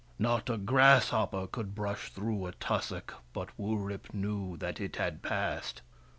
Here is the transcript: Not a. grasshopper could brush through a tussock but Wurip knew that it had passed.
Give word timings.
Not 0.17 0.49
a. 0.49 0.57
grasshopper 0.57 1.45
could 1.45 1.75
brush 1.75 2.11
through 2.11 2.47
a 2.47 2.53
tussock 2.53 3.13
but 3.33 3.49
Wurip 3.55 4.15
knew 4.15 4.57
that 4.57 4.81
it 4.81 4.95
had 4.95 5.21
passed. 5.21 5.83